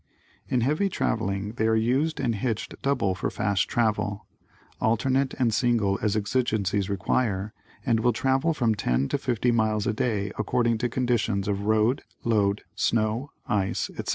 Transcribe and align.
In 0.47 0.61
heavy 0.61 0.89
traveling 0.89 1.51
they 1.57 1.67
are 1.67 1.75
used 1.75 2.19
and 2.19 2.33
hitched 2.33 2.73
double 2.81 3.13
for 3.13 3.29
fast 3.29 3.69
travel, 3.69 4.25
alternate 4.79 5.35
and 5.35 5.53
single 5.53 5.99
as 6.01 6.15
exigencies 6.15 6.89
require 6.89 7.53
and 7.85 7.99
will 7.99 8.11
travel 8.11 8.55
from 8.55 8.73
10 8.73 9.09
to 9.09 9.19
50 9.19 9.51
miles 9.51 9.85
a 9.85 9.93
day 9.93 10.31
according 10.39 10.79
to 10.79 10.89
conditions 10.89 11.47
of 11.47 11.67
road, 11.67 12.01
load, 12.23 12.63
snow, 12.73 13.29
ice, 13.45 13.91
etc. 13.91 14.09